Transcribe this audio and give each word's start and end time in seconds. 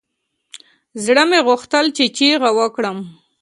زړه 1.03 1.23
مې 1.29 1.39
غوښتل 1.47 1.85
چې 1.97 2.03
چيغه 2.17 2.49
وکړم. 2.59 2.97